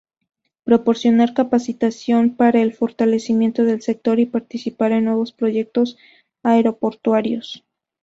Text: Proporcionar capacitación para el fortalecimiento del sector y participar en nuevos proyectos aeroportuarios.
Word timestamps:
Proporcionar 0.63 1.35
capacitación 1.35 2.35
para 2.35 2.59
el 2.59 2.73
fortalecimiento 2.73 3.65
del 3.65 3.83
sector 3.83 4.19
y 4.19 4.25
participar 4.25 4.93
en 4.93 5.05
nuevos 5.05 5.31
proyectos 5.31 5.95
aeroportuarios. 6.41 7.63